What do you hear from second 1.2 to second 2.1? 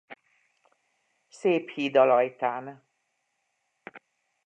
Szép hid a